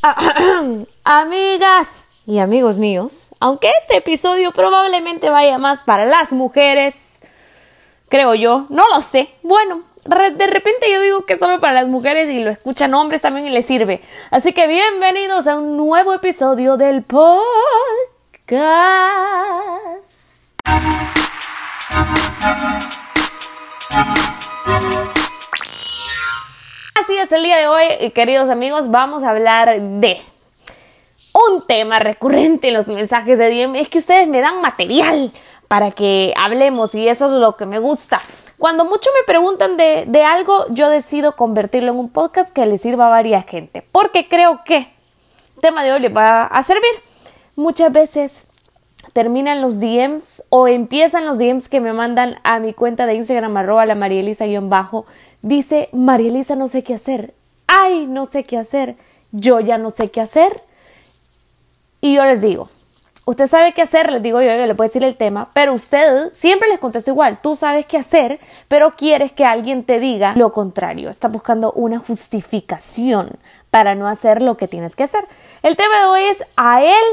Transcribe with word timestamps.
Amigas 1.04 2.08
y 2.26 2.38
amigos 2.38 2.78
míos, 2.78 3.30
aunque 3.40 3.70
este 3.80 3.96
episodio 3.96 4.52
probablemente 4.52 5.30
vaya 5.30 5.58
más 5.58 5.82
para 5.82 6.04
las 6.04 6.32
mujeres, 6.32 7.18
creo 8.08 8.34
yo, 8.34 8.66
no 8.68 8.84
lo 8.94 9.00
sé. 9.00 9.30
Bueno, 9.42 9.82
de 10.04 10.46
repente 10.46 10.92
yo 10.92 11.00
digo 11.00 11.24
que 11.24 11.36
solo 11.38 11.58
para 11.58 11.72
las 11.72 11.88
mujeres 11.88 12.30
y 12.30 12.44
lo 12.44 12.50
escuchan 12.50 12.94
hombres 12.94 13.22
también 13.22 13.48
y 13.48 13.50
les 13.50 13.66
sirve. 13.66 14.00
Así 14.30 14.52
que 14.52 14.68
bienvenidos 14.68 15.46
a 15.48 15.56
un 15.56 15.76
nuevo 15.76 16.14
episodio 16.14 16.76
del 16.76 17.02
podcast. 17.02 17.48
Así 27.08 27.16
es, 27.16 27.32
el 27.32 27.42
día 27.42 27.56
de 27.56 27.66
hoy, 27.68 28.10
queridos 28.10 28.50
amigos, 28.50 28.90
vamos 28.90 29.22
a 29.22 29.30
hablar 29.30 29.80
de 29.80 30.20
un 31.32 31.66
tema 31.66 31.98
recurrente 32.00 32.68
en 32.68 32.74
los 32.74 32.86
mensajes 32.88 33.38
de 33.38 33.48
DM. 33.48 33.76
Es 33.76 33.88
que 33.88 34.00
ustedes 34.00 34.28
me 34.28 34.42
dan 34.42 34.60
material 34.60 35.32
para 35.68 35.90
que 35.90 36.34
hablemos 36.36 36.94
y 36.94 37.08
eso 37.08 37.24
es 37.24 37.32
lo 37.32 37.56
que 37.56 37.64
me 37.64 37.78
gusta. 37.78 38.20
Cuando 38.58 38.84
mucho 38.84 39.08
me 39.18 39.24
preguntan 39.24 39.78
de, 39.78 40.04
de 40.06 40.22
algo, 40.22 40.66
yo 40.68 40.90
decido 40.90 41.34
convertirlo 41.34 41.92
en 41.92 41.98
un 41.98 42.10
podcast 42.10 42.52
que 42.52 42.66
le 42.66 42.76
sirva 42.76 43.06
a 43.06 43.08
varias 43.08 43.46
gente. 43.46 43.82
Porque 43.90 44.28
creo 44.28 44.60
que 44.66 44.76
el 44.76 45.62
tema 45.62 45.84
de 45.84 45.92
hoy 45.92 46.00
les 46.00 46.14
va 46.14 46.44
a 46.44 46.62
servir. 46.62 46.92
Muchas 47.56 47.90
veces 47.90 48.46
terminan 49.14 49.62
los 49.62 49.80
DMs 49.80 50.44
o 50.50 50.68
empiezan 50.68 51.24
los 51.24 51.38
DMs 51.38 51.70
que 51.70 51.80
me 51.80 51.94
mandan 51.94 52.34
a 52.44 52.58
mi 52.58 52.74
cuenta 52.74 53.06
de 53.06 53.14
Instagram 53.14 53.56
arroba 53.56 53.86
la 53.86 53.94
marielisa-bajo 53.94 55.06
dice 55.42 55.88
Marielisa 55.92 56.56
no 56.56 56.68
sé 56.68 56.82
qué 56.82 56.94
hacer. 56.94 57.34
Ay 57.66 58.06
no 58.06 58.26
sé 58.26 58.44
qué 58.44 58.58
hacer. 58.58 58.96
Yo 59.32 59.60
ya 59.60 59.78
no 59.78 59.90
sé 59.90 60.10
qué 60.10 60.20
hacer 60.20 60.62
y 62.00 62.14
yo 62.14 62.24
les 62.24 62.40
digo 62.40 62.68
usted 63.24 63.46
sabe 63.46 63.74
qué 63.74 63.82
hacer 63.82 64.10
les 64.10 64.22
digo 64.22 64.40
yo 64.40 64.48
yo 64.54 64.64
le 64.64 64.74
puedo 64.74 64.88
decir 64.88 65.04
el 65.04 65.16
tema 65.16 65.50
pero 65.52 65.74
usted 65.74 66.32
siempre 66.32 66.68
les 66.68 66.78
contesto 66.78 67.10
igual. 67.10 67.40
Tú 67.42 67.56
sabes 67.56 67.84
qué 67.84 67.98
hacer 67.98 68.40
pero 68.68 68.92
quieres 68.92 69.32
que 69.32 69.44
alguien 69.44 69.84
te 69.84 69.98
diga 69.98 70.34
lo 70.34 70.52
contrario. 70.52 71.10
Está 71.10 71.28
buscando 71.28 71.72
una 71.72 71.98
justificación 71.98 73.32
para 73.70 73.94
no 73.94 74.08
hacer 74.08 74.40
lo 74.40 74.56
que 74.56 74.66
tienes 74.66 74.96
que 74.96 75.04
hacer. 75.04 75.26
El 75.62 75.76
tema 75.76 76.00
de 76.00 76.06
hoy 76.06 76.22
es 76.22 76.42
a 76.56 76.82
él 76.82 77.04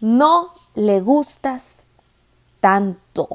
no 0.00 0.52
le 0.74 1.00
gustas 1.00 1.82
tanto. 2.60 3.28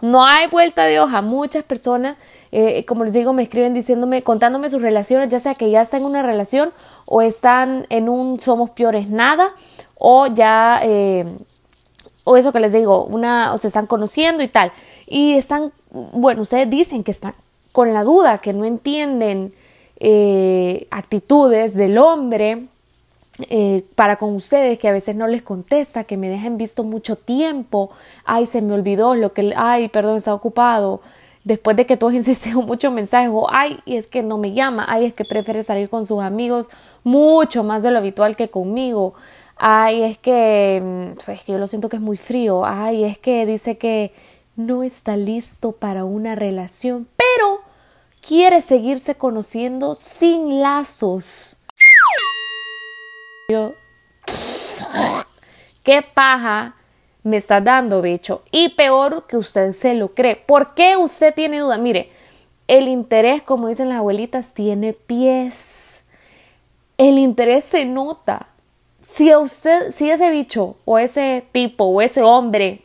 No 0.00 0.24
hay 0.24 0.46
vuelta 0.48 0.84
de 0.84 1.00
hoja. 1.00 1.22
Muchas 1.22 1.64
personas, 1.64 2.16
eh, 2.52 2.84
como 2.84 3.04
les 3.04 3.12
digo, 3.12 3.32
me 3.32 3.42
escriben 3.42 3.74
diciéndome, 3.74 4.22
contándome 4.22 4.70
sus 4.70 4.82
relaciones, 4.82 5.28
ya 5.28 5.40
sea 5.40 5.54
que 5.54 5.70
ya 5.70 5.80
están 5.80 6.00
en 6.00 6.06
una 6.06 6.22
relación 6.22 6.72
o 7.04 7.20
están 7.22 7.86
en 7.90 8.08
un 8.08 8.38
somos 8.40 8.70
peores 8.70 9.08
nada 9.08 9.50
o 9.96 10.26
ya, 10.28 10.80
eh, 10.82 11.26
o 12.24 12.36
eso 12.36 12.52
que 12.52 12.60
les 12.60 12.72
digo, 12.72 13.04
una, 13.06 13.52
o 13.52 13.58
se 13.58 13.68
están 13.68 13.86
conociendo 13.86 14.42
y 14.42 14.48
tal. 14.48 14.72
Y 15.06 15.34
están, 15.34 15.72
bueno, 15.90 16.42
ustedes 16.42 16.70
dicen 16.70 17.02
que 17.02 17.10
están 17.10 17.34
con 17.72 17.92
la 17.92 18.04
duda, 18.04 18.38
que 18.38 18.52
no 18.52 18.64
entienden 18.64 19.52
eh, 19.98 20.86
actitudes 20.90 21.74
del 21.74 21.98
hombre 21.98 22.66
eh, 23.48 23.84
para 23.94 24.16
con 24.16 24.34
ustedes 24.34 24.78
que 24.78 24.88
a 24.88 24.92
veces 24.92 25.14
no 25.14 25.28
les 25.28 25.42
contesta, 25.42 26.04
que 26.04 26.16
me 26.16 26.28
dejan 26.28 26.56
visto 26.56 26.82
mucho 26.82 27.16
tiempo, 27.16 27.90
ay, 28.24 28.46
se 28.46 28.62
me 28.62 28.74
olvidó 28.74 29.14
lo 29.14 29.32
que, 29.32 29.52
ay, 29.56 29.88
perdón, 29.88 30.18
está 30.18 30.34
ocupado, 30.34 31.00
después 31.44 31.76
de 31.76 31.86
que 31.86 31.96
todos 31.96 32.14
insistieron 32.14 32.66
mucho 32.66 32.90
mensajes, 32.90 33.30
o 33.32 33.46
ay, 33.50 33.78
y 33.84 33.96
es 33.96 34.06
que 34.08 34.22
no 34.22 34.38
me 34.38 34.52
llama, 34.52 34.86
ay, 34.88 35.06
es 35.06 35.14
que 35.14 35.24
prefiere 35.24 35.62
salir 35.62 35.88
con 35.88 36.04
sus 36.04 36.20
amigos 36.20 36.68
mucho 37.04 37.62
más 37.62 37.82
de 37.82 37.92
lo 37.92 37.98
habitual 37.98 38.34
que 38.36 38.50
conmigo, 38.50 39.14
ay, 39.56 40.02
es 40.02 40.18
que, 40.18 40.82
mm, 40.82 41.24
pues, 41.24 41.44
que 41.44 41.52
yo 41.52 41.58
lo 41.58 41.66
siento 41.68 41.88
que 41.88 41.96
es 41.96 42.02
muy 42.02 42.16
frío, 42.16 42.64
ay, 42.64 43.04
es 43.04 43.18
que 43.18 43.46
dice 43.46 43.78
que 43.78 44.12
no 44.56 44.82
está 44.82 45.16
listo 45.16 45.72
para 45.72 46.04
una 46.04 46.34
relación, 46.34 47.06
pero 47.16 47.60
quiere 48.26 48.62
seguirse 48.62 49.14
conociendo 49.14 49.94
sin 49.94 50.60
lazos 50.60 51.57
yo, 53.50 53.72
qué 55.82 56.02
paja 56.02 56.74
me 57.22 57.38
está 57.38 57.62
dando, 57.62 58.02
bicho. 58.02 58.42
Y 58.50 58.74
peor 58.74 59.26
que 59.26 59.38
usted 59.38 59.72
se 59.72 59.94
lo 59.94 60.08
cree. 60.08 60.36
¿Por 60.36 60.74
qué 60.74 60.98
usted 60.98 61.34
tiene 61.34 61.60
duda? 61.60 61.78
Mire, 61.78 62.10
el 62.66 62.88
interés, 62.88 63.40
como 63.40 63.68
dicen 63.68 63.88
las 63.88 63.96
abuelitas, 63.96 64.52
tiene 64.52 64.92
pies. 64.92 66.02
El 66.98 67.16
interés 67.16 67.64
se 67.64 67.86
nota. 67.86 68.48
Si 69.00 69.34
usted, 69.34 69.92
si 69.92 70.10
ese 70.10 70.30
bicho 70.30 70.76
o 70.84 70.98
ese 70.98 71.46
tipo 71.50 71.84
o 71.84 72.02
ese 72.02 72.20
hombre 72.20 72.82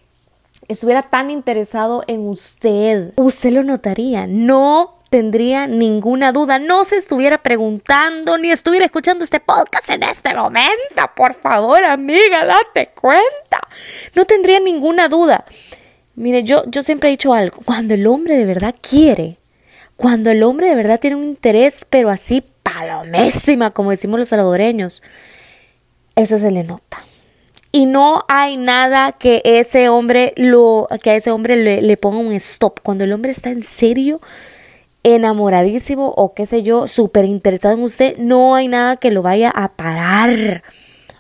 estuviera 0.70 1.02
tan 1.02 1.30
interesado 1.30 2.06
en 2.08 2.26
usted, 2.26 3.12
usted 3.18 3.52
lo 3.52 3.64
notaría. 3.64 4.28
No 4.28 4.94
tendría 5.14 5.68
ninguna 5.68 6.32
duda, 6.32 6.58
no 6.58 6.86
se 6.86 6.98
estuviera 6.98 7.44
preguntando 7.44 8.40
ni 8.40 8.50
estuviera 8.50 8.84
escuchando 8.84 9.24
este 9.24 9.40
podcast 9.40 9.88
en 9.92 10.02
este 10.02 10.34
momento. 10.34 11.04
Por 11.16 11.36
favor, 11.36 11.84
amiga, 11.84 12.44
date 12.44 12.90
cuenta. 13.00 13.60
No 14.16 14.26
tendría 14.26 14.60
ninguna 14.60 15.10
duda. 15.10 15.46
Mire, 16.16 16.42
yo, 16.42 16.64
yo 16.66 16.82
siempre 16.82 17.10
he 17.10 17.12
dicho 17.12 17.32
algo. 17.32 17.60
Cuando 17.64 17.94
el 17.94 18.08
hombre 18.08 18.36
de 18.36 18.46
verdad 18.46 18.74
quiere, 18.82 19.38
cuando 19.98 20.32
el 20.32 20.42
hombre 20.42 20.70
de 20.70 20.74
verdad 20.74 21.00
tiene 21.00 21.18
un 21.18 21.26
interés, 21.26 21.86
pero 21.88 22.10
así 22.10 22.44
palomésima, 22.64 23.70
como 23.70 23.92
decimos 23.92 24.20
los 24.20 24.30
salvadoreños, 24.30 25.04
eso 26.16 26.40
se 26.40 26.50
le 26.50 26.64
nota. 26.64 27.06
Y 27.72 27.86
no 27.86 28.26
hay 28.30 28.58
nada 28.58 29.12
que 29.12 29.44
ese 29.46 29.90
hombre 29.90 30.34
lo, 30.38 30.88
que 31.04 31.12
a 31.12 31.16
ese 31.16 31.30
hombre 31.30 31.56
le, 31.56 31.84
le 31.84 31.98
ponga 31.98 32.18
un 32.18 32.34
stop. 32.34 32.80
Cuando 32.82 33.04
el 33.04 33.14
hombre 33.14 33.30
está 33.30 33.52
en 33.52 33.62
serio, 33.62 34.20
enamoradísimo 35.04 36.14
o 36.16 36.34
qué 36.34 36.46
sé 36.46 36.64
yo, 36.64 36.88
súper 36.88 37.26
interesado 37.26 37.76
en 37.76 37.84
usted, 37.84 38.18
no 38.18 38.56
hay 38.56 38.68
nada 38.68 38.98
que 38.98 39.12
lo 39.12 39.22
vaya 39.22 39.50
a 39.50 39.74
parar. 39.74 40.64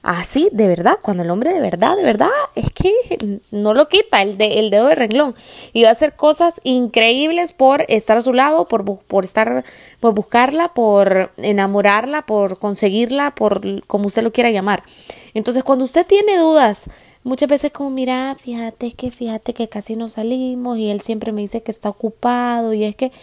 Así, 0.03 0.49
de 0.51 0.67
verdad, 0.67 0.97
cuando 1.01 1.23
el 1.23 1.29
hombre 1.29 1.53
de 1.53 1.61
verdad, 1.61 1.95
de 1.95 2.03
verdad, 2.03 2.27
es 2.55 2.71
que 2.71 3.39
no 3.51 3.73
lo 3.73 3.87
quita 3.87 4.21
el, 4.21 4.37
de, 4.37 4.59
el 4.59 4.69
dedo 4.69 4.87
de 4.87 4.95
renglón 4.95 5.33
y 5.71 5.83
va 5.83 5.89
a 5.89 5.93
hacer 5.93 6.17
cosas 6.17 6.59
increíbles 6.65 7.53
por 7.53 7.85
estar 7.87 8.17
a 8.17 8.21
su 8.21 8.33
lado, 8.33 8.67
por, 8.67 8.83
por 8.83 9.23
estar, 9.23 9.63
por 10.01 10.13
buscarla, 10.13 10.73
por 10.73 11.31
enamorarla, 11.37 12.25
por 12.25 12.59
conseguirla, 12.59 13.33
por 13.33 13.85
como 13.87 14.07
usted 14.07 14.23
lo 14.23 14.33
quiera 14.33 14.51
llamar. 14.51 14.83
Entonces, 15.33 15.63
cuando 15.63 15.85
usted 15.85 16.05
tiene 16.05 16.37
dudas, 16.37 16.89
muchas 17.23 17.47
veces 17.47 17.71
como, 17.71 17.89
mira, 17.89 18.35
fíjate 18.37 18.91
que, 18.91 19.09
fíjate 19.09 19.53
que 19.53 19.69
casi 19.69 19.95
no 19.95 20.09
salimos 20.09 20.77
y 20.77 20.89
él 20.89 20.99
siempre 20.99 21.31
me 21.31 21.39
dice 21.39 21.63
que 21.63 21.71
está 21.71 21.87
ocupado 21.87 22.73
y 22.73 22.83
es 22.83 22.97
que 22.97 23.13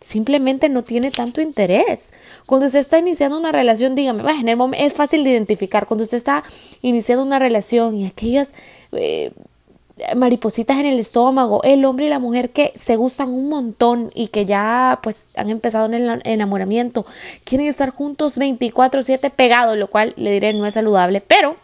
simplemente 0.00 0.68
no 0.68 0.82
tiene 0.82 1.10
tanto 1.10 1.40
interés. 1.40 2.12
Cuando 2.46 2.66
usted 2.66 2.80
está 2.80 2.98
iniciando 2.98 3.38
una 3.38 3.52
relación, 3.52 3.94
dígame, 3.94 4.22
en 4.40 4.48
el 4.48 4.56
momento 4.56 4.84
es 4.84 4.94
fácil 4.94 5.24
de 5.24 5.30
identificar. 5.30 5.86
Cuando 5.86 6.04
usted 6.04 6.16
está 6.16 6.42
iniciando 6.82 7.22
una 7.24 7.38
relación 7.38 7.96
y 7.96 8.06
aquellas 8.06 8.52
eh, 8.92 9.32
maripositas 10.16 10.78
en 10.78 10.86
el 10.86 10.98
estómago, 10.98 11.62
el 11.62 11.84
hombre 11.84 12.06
y 12.06 12.08
la 12.08 12.18
mujer 12.18 12.50
que 12.50 12.72
se 12.76 12.96
gustan 12.96 13.28
un 13.28 13.48
montón 13.48 14.10
y 14.14 14.28
que 14.28 14.46
ya 14.46 14.98
pues 15.02 15.26
han 15.36 15.50
empezado 15.50 15.86
en 15.86 15.94
el 15.94 16.22
enamoramiento, 16.24 17.04
quieren 17.44 17.66
estar 17.66 17.90
juntos 17.90 18.38
24/7 18.38 19.30
pegados, 19.30 19.76
lo 19.76 19.88
cual 19.88 20.14
le 20.16 20.32
diré 20.32 20.52
no 20.54 20.66
es 20.66 20.74
saludable, 20.74 21.20
pero 21.20 21.56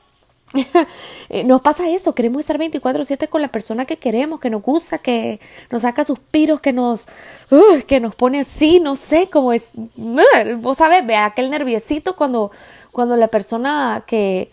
nos 1.44 1.61
pasa 1.61 1.89
eso, 1.91 2.15
queremos 2.15 2.41
estar 2.41 2.59
24/7 2.59 3.28
con 3.28 3.43
la 3.43 3.49
persona 3.49 3.84
que 3.84 3.97
queremos, 3.97 4.41
que 4.41 4.50
nos 4.50 4.62
gusta, 4.62 4.99
que 4.99 5.41
nos 5.71 5.83
saca 5.83 6.05
suspiros, 6.05 6.61
que 6.61 6.72
nos, 6.72 7.06
que 7.87 8.00
nos 8.00 8.15
pone 8.15 8.41
así, 8.41 8.81
no 8.81 8.97
sé, 8.97 9.28
cómo 9.31 9.53
es, 9.53 9.71
vos 10.59 10.78
sabes, 10.78 11.06
ve 11.06 11.16
aquel 11.16 11.50
nerviosito 11.50 12.16
cuando, 12.16 12.51
cuando 12.92 13.16
la 13.16 13.28
persona 13.28 14.04
que, 14.07 14.51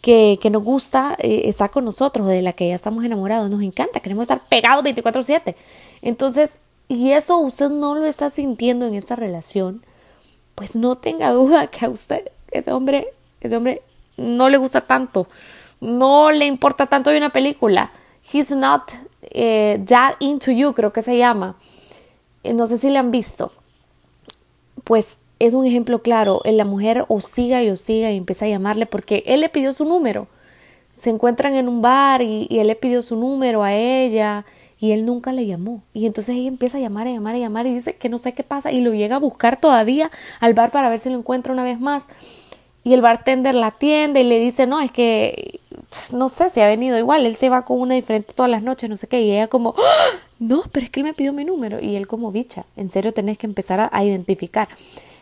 que, 0.00 0.38
que 0.40 0.50
nos 0.50 0.62
gusta 0.62 1.16
eh, 1.18 1.42
está 1.46 1.68
con 1.68 1.84
nosotros, 1.84 2.28
de 2.28 2.42
la 2.42 2.52
que 2.52 2.68
ya 2.68 2.74
estamos 2.74 3.04
enamorados, 3.04 3.50
nos 3.50 3.62
encanta, 3.62 4.00
queremos 4.00 4.22
estar 4.22 4.40
pegados 4.48 4.84
24/7. 4.84 5.54
Entonces, 6.02 6.58
y 6.88 7.12
eso 7.12 7.38
usted 7.38 7.70
no 7.70 7.94
lo 7.94 8.04
está 8.04 8.30
sintiendo 8.30 8.86
en 8.86 8.94
esta 8.94 9.16
relación, 9.16 9.84
pues 10.54 10.74
no 10.74 10.96
tenga 10.96 11.30
duda 11.32 11.66
que 11.68 11.86
a 11.86 11.88
usted, 11.88 12.30
ese 12.50 12.72
hombre, 12.72 13.08
ese 13.40 13.56
hombre 13.56 13.82
no 14.16 14.48
le 14.48 14.56
gusta 14.56 14.82
tanto, 14.82 15.26
no 15.80 16.30
le 16.30 16.46
importa 16.46 16.86
tanto 16.86 17.10
de 17.10 17.18
una 17.18 17.30
película. 17.30 17.92
He's 18.32 18.50
not 18.50 18.92
eh, 19.22 19.82
that 19.86 20.14
into 20.20 20.50
you, 20.50 20.72
creo 20.72 20.92
que 20.92 21.02
se 21.02 21.18
llama. 21.18 21.56
Eh, 22.42 22.52
no 22.52 22.66
sé 22.66 22.78
si 22.78 22.90
le 22.90 22.98
han 22.98 23.10
visto. 23.10 23.52
Pues 24.84 25.18
es 25.38 25.54
un 25.54 25.66
ejemplo 25.66 26.02
claro. 26.02 26.40
La 26.44 26.64
mujer 26.64 27.06
siga 27.20 27.62
y 27.62 27.76
siga 27.76 28.10
y 28.12 28.16
empieza 28.16 28.46
a 28.46 28.48
llamarle 28.48 28.86
porque 28.86 29.22
él 29.26 29.40
le 29.40 29.48
pidió 29.48 29.72
su 29.72 29.84
número. 29.84 30.28
Se 30.92 31.10
encuentran 31.10 31.54
en 31.54 31.68
un 31.68 31.82
bar 31.82 32.22
y, 32.22 32.46
y 32.48 32.60
él 32.60 32.68
le 32.68 32.76
pidió 32.76 33.02
su 33.02 33.16
número 33.16 33.62
a 33.62 33.74
ella 33.74 34.44
y 34.78 34.92
él 34.92 35.06
nunca 35.06 35.32
le 35.32 35.46
llamó. 35.46 35.82
Y 35.92 36.06
entonces 36.06 36.36
ella 36.36 36.48
empieza 36.48 36.78
a 36.78 36.80
llamar, 36.80 37.06
a 37.06 37.10
llamar, 37.10 37.34
a 37.34 37.38
llamar 37.38 37.66
y 37.66 37.74
dice 37.74 37.96
que 37.96 38.08
no 38.08 38.18
sé 38.18 38.34
qué 38.34 38.42
pasa 38.42 38.70
y 38.70 38.80
lo 38.80 38.92
llega 38.92 39.16
a 39.16 39.18
buscar 39.18 39.60
todavía 39.60 40.10
al 40.40 40.54
bar 40.54 40.70
para 40.70 40.88
ver 40.88 40.98
si 40.98 41.10
lo 41.10 41.16
encuentra 41.16 41.52
una 41.52 41.64
vez 41.64 41.80
más. 41.80 42.06
Y 42.84 42.92
el 42.92 43.00
bartender 43.00 43.54
la 43.54 43.68
atiende 43.68 44.20
y 44.20 44.24
le 44.24 44.38
dice, 44.38 44.66
no, 44.66 44.78
es 44.78 44.92
que 44.92 45.60
pues, 45.88 46.12
no 46.12 46.28
sé 46.28 46.50
si 46.50 46.60
ha 46.60 46.66
venido 46.66 46.98
igual, 46.98 47.24
él 47.24 47.34
se 47.34 47.48
va 47.48 47.64
con 47.64 47.80
una 47.80 47.94
diferente 47.94 48.34
todas 48.34 48.50
las 48.50 48.62
noches, 48.62 48.90
no 48.90 48.98
sé 48.98 49.06
qué, 49.06 49.22
y 49.22 49.32
ella 49.32 49.48
como, 49.48 49.74
¡Ah! 49.78 50.18
no, 50.38 50.64
pero 50.70 50.84
es 50.84 50.90
que 50.90 51.00
él 51.00 51.04
me 51.04 51.14
pidió 51.14 51.32
mi 51.32 51.44
número. 51.44 51.80
Y 51.80 51.96
él 51.96 52.06
como, 52.06 52.30
bicha, 52.30 52.66
en 52.76 52.90
serio 52.90 53.14
tenés 53.14 53.38
que 53.38 53.46
empezar 53.46 53.88
a 53.90 54.04
identificar. 54.04 54.68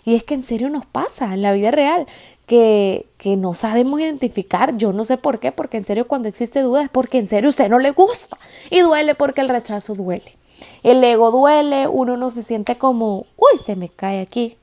Y 0.04 0.16
es 0.16 0.24
que 0.24 0.34
en 0.34 0.42
serio 0.42 0.68
nos 0.68 0.86
pasa 0.86 1.32
en 1.32 1.42
la 1.42 1.52
vida 1.52 1.70
real 1.70 2.06
que, 2.46 3.06
que 3.18 3.36
no 3.36 3.54
sabemos 3.54 4.00
identificar. 4.00 4.76
Yo 4.76 4.92
no 4.92 5.04
sé 5.04 5.16
por 5.16 5.38
qué, 5.38 5.52
porque 5.52 5.76
en 5.76 5.84
serio 5.84 6.08
cuando 6.08 6.28
existe 6.28 6.60
duda 6.60 6.82
es 6.82 6.88
porque 6.88 7.18
en 7.18 7.28
serio 7.28 7.50
usted 7.50 7.68
no 7.68 7.78
le 7.78 7.92
gusta. 7.92 8.36
Y 8.70 8.80
duele 8.80 9.14
porque 9.14 9.40
el 9.40 9.48
rechazo 9.48 9.94
duele. 9.94 10.36
El 10.82 11.02
ego 11.04 11.30
duele, 11.30 11.86
uno 11.86 12.16
no 12.16 12.30
se 12.32 12.42
siente 12.42 12.76
como, 12.76 13.26
uy, 13.36 13.58
se 13.62 13.76
me 13.76 13.88
cae 13.88 14.20
aquí 14.20 14.56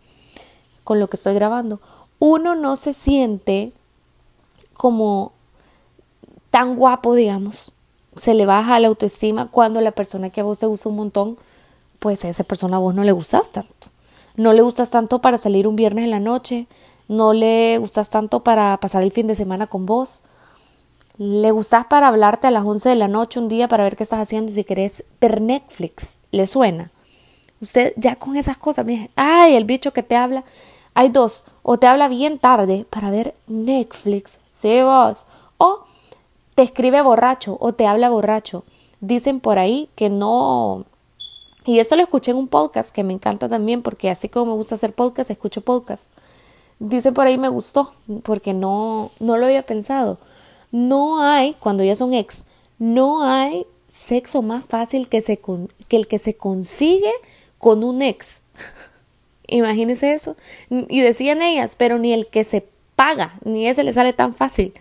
con 0.83 0.99
lo 0.99 1.07
que 1.07 1.15
estoy 1.15 1.33
grabando. 1.35 1.79
Uno 2.19 2.55
no 2.55 2.75
se 2.75 2.93
siente 2.93 3.71
como 4.73 5.31
tan 6.51 6.75
guapo, 6.75 7.15
digamos. 7.15 7.71
Se 8.17 8.33
le 8.33 8.45
baja 8.45 8.79
la 8.79 8.87
autoestima 8.87 9.47
cuando 9.47 9.81
la 9.81 9.91
persona 9.91 10.29
que 10.29 10.41
a 10.41 10.43
vos 10.43 10.59
te 10.59 10.65
gusta 10.65 10.89
un 10.89 10.95
montón, 10.97 11.37
pues 11.99 12.25
a 12.25 12.29
esa 12.29 12.43
persona 12.43 12.77
a 12.77 12.79
vos 12.79 12.93
no 12.93 13.03
le 13.03 13.11
gustas 13.11 13.51
tanto. 13.51 13.87
No 14.35 14.53
le 14.53 14.61
gustas 14.61 14.89
tanto 14.89 15.19
para 15.21 15.37
salir 15.37 15.67
un 15.67 15.75
viernes 15.75 16.05
en 16.05 16.11
la 16.11 16.19
noche, 16.19 16.67
no 17.07 17.33
le 17.33 17.77
gustas 17.77 18.09
tanto 18.09 18.41
para 18.41 18.77
pasar 18.77 19.03
el 19.03 19.11
fin 19.11 19.27
de 19.27 19.35
semana 19.35 19.67
con 19.67 19.85
vos. 19.85 20.21
Le 21.17 21.51
gustas 21.51 21.85
para 21.87 22.07
hablarte 22.07 22.47
a 22.47 22.51
las 22.51 22.63
11 22.63 22.89
de 22.89 22.95
la 22.95 23.09
noche 23.09 23.39
un 23.39 23.49
día 23.49 23.67
para 23.67 23.83
ver 23.83 23.97
qué 23.97 24.03
estás 24.03 24.19
haciendo 24.21 24.51
y 24.51 24.55
si 24.55 24.63
querés 24.63 25.03
ver 25.19 25.41
Netflix. 25.41 26.17
¿Le 26.31 26.47
suena? 26.47 26.91
Usted 27.61 27.93
ya 27.97 28.15
con 28.15 28.37
esas 28.37 28.57
cosas, 28.57 28.85
me 28.85 29.09
ay, 29.15 29.55
el 29.55 29.65
bicho 29.65 29.91
que 29.91 30.03
te 30.03 30.15
habla. 30.15 30.45
Hay 30.93 31.09
dos, 31.09 31.45
o 31.63 31.77
te 31.77 31.87
habla 31.87 32.07
bien 32.07 32.39
tarde 32.39 32.85
para 32.89 33.11
ver 33.11 33.35
Netflix, 33.47 34.37
vos, 34.63 35.25
o 35.57 35.85
te 36.55 36.63
escribe 36.63 37.01
borracho 37.01 37.57
o 37.59 37.73
te 37.73 37.87
habla 37.87 38.09
borracho. 38.09 38.63
Dicen 38.99 39.39
por 39.39 39.59
ahí 39.59 39.89
que 39.95 40.09
no 40.09 40.85
y 41.69 41.77
esto 41.77 41.95
lo 41.95 42.01
escuché 42.01 42.31
en 42.31 42.37
un 42.37 42.47
podcast 42.47 42.89
que 42.89 43.03
me 43.03 43.13
encanta 43.13 43.47
también 43.47 43.83
porque 43.83 44.09
así 44.09 44.27
como 44.27 44.53
me 44.53 44.57
gusta 44.57 44.73
hacer 44.73 44.93
podcast, 44.93 45.29
escucho 45.29 45.61
podcast. 45.61 46.09
Dice 46.79 47.11
por 47.11 47.27
ahí 47.27 47.37
me 47.37 47.49
gustó 47.49 47.93
porque 48.23 48.53
no, 48.53 49.11
no 49.19 49.37
lo 49.37 49.45
había 49.45 49.63
pensado. 49.63 50.17
No 50.71 51.21
hay, 51.21 51.53
cuando 51.53 51.83
ya 51.83 51.95
son 51.95 52.15
ex, 52.15 52.45
no 52.79 53.23
hay 53.23 53.67
sexo 53.87 54.41
más 54.41 54.65
fácil 54.65 55.09
que 55.09 55.23
el 55.89 56.07
que 56.07 56.17
se 56.17 56.37
consigue 56.37 57.11
con 57.59 57.83
un 57.83 58.01
ex. 58.01 58.41
Imagínense 59.51 60.13
eso. 60.13 60.35
Y 60.69 61.01
decían 61.01 61.41
ellas, 61.41 61.75
pero 61.77 61.97
ni 61.97 62.13
el 62.13 62.27
que 62.27 62.43
se 62.43 62.65
paga, 62.95 63.39
ni 63.43 63.67
ese 63.67 63.83
le 63.83 63.93
sale 63.93 64.13
tan 64.13 64.33
fácil. 64.33 64.73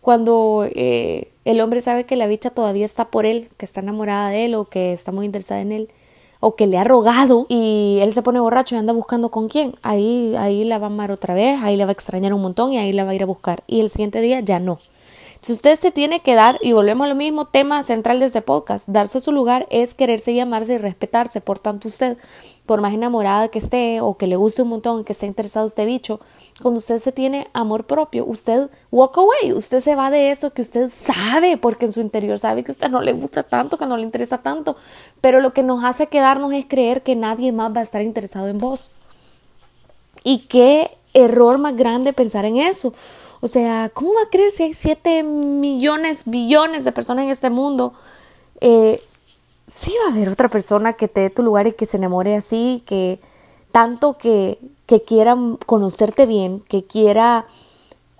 Cuando 0.00 0.66
eh, 0.70 1.28
el 1.44 1.60
hombre 1.60 1.82
sabe 1.82 2.04
que 2.04 2.16
la 2.16 2.26
bicha 2.26 2.50
todavía 2.50 2.84
está 2.84 3.06
por 3.06 3.26
él, 3.26 3.48
que 3.56 3.64
está 3.64 3.80
enamorada 3.80 4.30
de 4.30 4.46
él 4.46 4.54
o 4.54 4.64
que 4.64 4.92
está 4.92 5.12
muy 5.12 5.26
interesada 5.26 5.60
en 5.60 5.72
él 5.72 5.88
o 6.40 6.54
que 6.54 6.66
le 6.66 6.78
ha 6.78 6.84
rogado 6.84 7.46
y 7.48 7.98
él 8.00 8.12
se 8.12 8.22
pone 8.22 8.40
borracho 8.40 8.74
y 8.74 8.78
anda 8.78 8.92
buscando 8.92 9.30
con 9.30 9.48
quién, 9.48 9.74
ahí, 9.82 10.34
ahí 10.38 10.64
la 10.64 10.78
va 10.78 10.86
a 10.86 10.90
amar 10.90 11.10
otra 11.10 11.34
vez, 11.34 11.58
ahí 11.62 11.76
la 11.76 11.84
va 11.84 11.90
a 11.90 11.92
extrañar 11.92 12.32
un 12.32 12.42
montón 12.42 12.72
y 12.72 12.78
ahí 12.78 12.92
la 12.92 13.04
va 13.04 13.10
a 13.10 13.14
ir 13.14 13.22
a 13.22 13.26
buscar. 13.26 13.62
Y 13.66 13.80
el 13.80 13.90
siguiente 13.90 14.20
día 14.20 14.40
ya 14.40 14.60
no. 14.60 14.78
Si 15.40 15.52
usted 15.52 15.78
se 15.78 15.90
tiene 15.92 16.20
que 16.20 16.34
dar, 16.34 16.58
y 16.62 16.72
volvemos 16.72 17.08
al 17.08 17.16
mismo 17.16 17.46
tema 17.46 17.82
central 17.84 18.18
de 18.18 18.26
este 18.26 18.42
podcast, 18.42 18.88
darse 18.88 19.20
su 19.20 19.30
lugar 19.30 19.66
es 19.70 19.94
quererse 19.94 20.32
y 20.32 20.40
amarse 20.40 20.74
y 20.74 20.78
respetarse. 20.78 21.40
Por 21.40 21.58
tanto, 21.58 21.88
usted 21.88 22.18
por 22.66 22.82
más 22.82 22.92
enamorada 22.92 23.48
que 23.48 23.60
esté 23.60 24.02
o 24.02 24.18
que 24.18 24.26
le 24.26 24.36
guste 24.36 24.60
un 24.60 24.68
montón, 24.68 25.04
que 25.04 25.14
esté 25.14 25.26
interesado 25.26 25.66
este 25.66 25.86
bicho, 25.86 26.20
cuando 26.60 26.78
usted 26.78 26.98
se 26.98 27.12
tiene 27.12 27.48
amor 27.54 27.84
propio, 27.84 28.26
usted 28.26 28.68
walk 28.90 29.16
away, 29.16 29.54
usted 29.54 29.80
se 29.80 29.94
va 29.94 30.10
de 30.10 30.32
eso 30.32 30.52
que 30.52 30.60
usted 30.60 30.90
sabe, 30.90 31.56
porque 31.56 31.86
en 31.86 31.94
su 31.94 32.00
interior 32.00 32.38
sabe 32.38 32.64
que 32.64 32.72
a 32.72 32.74
usted 32.74 32.90
no 32.90 33.00
le 33.00 33.12
gusta 33.12 33.42
tanto, 33.42 33.78
que 33.78 33.86
no 33.86 33.96
le 33.96 34.02
interesa 34.02 34.38
tanto, 34.38 34.76
pero 35.22 35.40
lo 35.40 35.54
que 35.54 35.62
nos 35.62 35.82
hace 35.82 36.08
quedarnos 36.08 36.52
es 36.52 36.66
creer 36.66 37.02
que 37.02 37.16
nadie 37.16 37.52
más 37.52 37.74
va 37.74 37.80
a 37.80 37.84
estar 37.84 38.02
interesado 38.02 38.48
en 38.48 38.58
vos. 38.58 38.90
Y 40.22 40.40
qué 40.40 40.90
error 41.14 41.56
más 41.56 41.74
grande 41.74 42.12
pensar 42.12 42.44
en 42.44 42.58
eso. 42.58 42.92
O 43.40 43.48
sea, 43.48 43.90
¿cómo 43.94 44.14
va 44.14 44.22
a 44.22 44.30
creer 44.30 44.50
si 44.50 44.64
hay 44.64 44.74
7 44.74 45.22
millones, 45.22 46.22
billones 46.26 46.84
de 46.84 46.92
personas 46.92 47.24
en 47.24 47.30
este 47.30 47.50
mundo? 47.50 47.94
Eh, 48.60 49.00
sí 49.66 49.94
va 50.02 50.10
a 50.10 50.14
haber 50.14 50.28
otra 50.28 50.48
persona 50.48 50.94
que 50.94 51.08
te 51.08 51.20
dé 51.20 51.30
tu 51.30 51.42
lugar 51.42 51.66
y 51.66 51.72
que 51.72 51.86
se 51.86 51.98
enamore 51.98 52.34
así, 52.34 52.82
que 52.86 53.20
tanto 53.70 54.18
que, 54.18 54.58
que 54.86 55.02
quiera 55.02 55.36
conocerte 55.66 56.26
bien, 56.26 56.60
que 56.60 56.84
quiera 56.84 57.46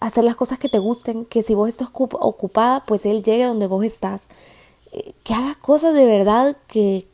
hacer 0.00 0.24
las 0.24 0.36
cosas 0.36 0.58
que 0.58 0.68
te 0.68 0.78
gusten, 0.78 1.24
que 1.24 1.42
si 1.42 1.54
vos 1.54 1.68
estás 1.68 1.88
ocupada, 1.92 2.84
pues 2.86 3.04
él 3.06 3.22
llegue 3.22 3.44
donde 3.44 3.66
vos 3.66 3.84
estás, 3.84 4.28
eh, 4.92 5.12
que 5.24 5.34
haga 5.34 5.56
cosas 5.56 5.94
de 5.94 6.04
verdad 6.04 6.56
que, 6.68 7.06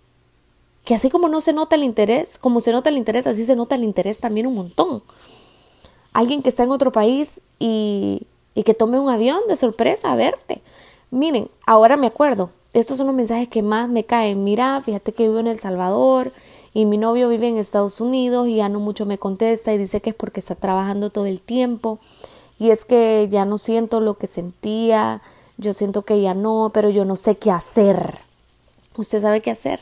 que 0.84 0.94
así 0.94 1.08
como 1.08 1.28
no 1.28 1.40
se 1.40 1.52
nota 1.52 1.76
el 1.76 1.84
interés, 1.84 2.38
como 2.38 2.60
se 2.60 2.72
nota 2.72 2.90
el 2.90 2.98
interés, 2.98 3.26
así 3.26 3.44
se 3.44 3.56
nota 3.56 3.74
el 3.76 3.84
interés 3.84 4.20
también 4.20 4.46
un 4.46 4.54
montón. 4.54 5.02
Alguien 6.14 6.42
que 6.42 6.48
está 6.48 6.62
en 6.62 6.70
otro 6.70 6.90
país 6.90 7.40
y, 7.58 8.22
y 8.54 8.62
que 8.62 8.72
tome 8.72 8.98
un 8.98 9.10
avión 9.10 9.40
de 9.48 9.56
sorpresa 9.56 10.10
a 10.10 10.16
verte. 10.16 10.62
Miren, 11.10 11.50
ahora 11.66 11.98
me 11.98 12.06
acuerdo, 12.06 12.50
estos 12.72 12.96
son 12.96 13.06
los 13.06 13.14
mensajes 13.14 13.48
que 13.48 13.62
más 13.62 13.88
me 13.88 14.04
caen. 14.04 14.42
Mira, 14.42 14.80
fíjate 14.80 15.12
que 15.12 15.24
vivo 15.24 15.38
en 15.38 15.46
El 15.46 15.58
Salvador 15.58 16.32
y 16.72 16.86
mi 16.86 16.98
novio 16.98 17.28
vive 17.28 17.48
en 17.48 17.56
Estados 17.56 18.00
Unidos 18.00 18.48
y 18.48 18.56
ya 18.56 18.68
no 18.68 18.80
mucho 18.80 19.06
me 19.06 19.16
contesta 19.16 19.72
y 19.72 19.78
dice 19.78 20.00
que 20.00 20.10
es 20.10 20.16
porque 20.16 20.40
está 20.40 20.56
trabajando 20.56 21.10
todo 21.10 21.26
el 21.26 21.40
tiempo 21.40 22.00
y 22.58 22.70
es 22.70 22.84
que 22.84 23.28
ya 23.30 23.44
no 23.44 23.58
siento 23.58 24.00
lo 24.00 24.14
que 24.14 24.26
sentía, 24.26 25.22
yo 25.56 25.72
siento 25.72 26.02
que 26.02 26.20
ya 26.20 26.34
no, 26.34 26.70
pero 26.74 26.90
yo 26.90 27.04
no 27.04 27.14
sé 27.14 27.36
qué 27.36 27.50
hacer. 27.52 28.18
¿Usted 28.96 29.22
sabe 29.22 29.40
qué 29.40 29.52
hacer? 29.52 29.80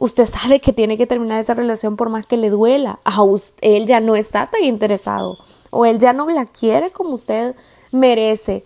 Usted 0.00 0.24
sabe 0.24 0.60
que 0.60 0.72
tiene 0.72 0.96
que 0.96 1.06
terminar 1.06 1.40
esa 1.40 1.52
relación 1.52 1.94
por 1.96 2.08
más 2.08 2.24
que 2.24 2.38
le 2.38 2.48
duela. 2.48 3.00
A 3.04 3.22
usted, 3.22 3.58
él 3.60 3.84
ya 3.84 4.00
no 4.00 4.16
está 4.16 4.46
tan 4.46 4.64
interesado 4.64 5.36
o 5.68 5.84
él 5.84 5.98
ya 5.98 6.14
no 6.14 6.30
la 6.30 6.46
quiere 6.46 6.90
como 6.90 7.10
usted 7.10 7.54
merece. 7.92 8.64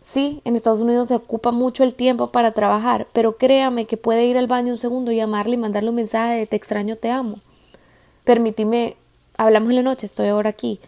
Sí, 0.00 0.42
en 0.44 0.56
Estados 0.56 0.80
Unidos 0.80 1.06
se 1.06 1.14
ocupa 1.14 1.52
mucho 1.52 1.84
el 1.84 1.94
tiempo 1.94 2.32
para 2.32 2.50
trabajar, 2.50 3.06
pero 3.12 3.36
créame 3.36 3.84
que 3.84 3.96
puede 3.96 4.24
ir 4.24 4.36
al 4.36 4.48
baño 4.48 4.72
un 4.72 4.76
segundo, 4.76 5.12
llamarle 5.12 5.54
y 5.54 5.58
mandarle 5.58 5.90
un 5.90 5.94
mensaje 5.94 6.34
de 6.34 6.46
te 6.48 6.56
extraño, 6.56 6.96
te 6.96 7.12
amo. 7.12 7.38
Permíteme, 8.24 8.96
hablamos 9.36 9.70
en 9.70 9.76
la 9.76 9.82
noche, 9.82 10.06
estoy 10.06 10.26
ahora 10.26 10.50
aquí. 10.50 10.80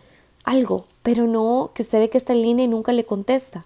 Algo, 0.42 0.86
pero 1.04 1.28
no 1.28 1.70
que 1.72 1.82
usted 1.82 2.00
ve 2.00 2.10
que 2.10 2.18
está 2.18 2.32
en 2.32 2.42
línea 2.42 2.64
y 2.64 2.68
nunca 2.68 2.90
le 2.90 3.04
contesta. 3.04 3.64